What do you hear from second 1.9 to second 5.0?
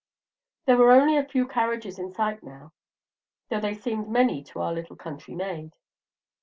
in sight now, though they seemed many to our little